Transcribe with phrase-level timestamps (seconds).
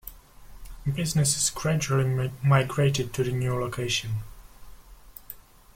[0.91, 4.23] Businesses gradually migrated to the new location.